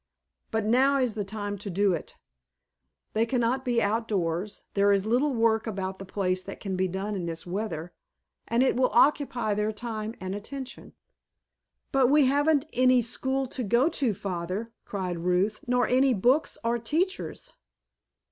[0.49, 2.15] But now is the time to do it.
[3.13, 7.13] They cannot be outdoors, there is little work about the place that can be done
[7.13, 7.93] in this weather,
[8.47, 10.93] and it will occupy their time and attention."
[11.91, 16.79] "But we haven't any school to go to, Father," cried Ruth, "nor any books or
[16.79, 17.53] teachers!"